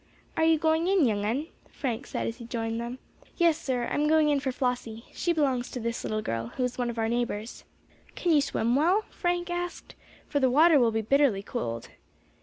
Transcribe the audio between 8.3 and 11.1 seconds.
you swim well?" Frank asked, "for the water will be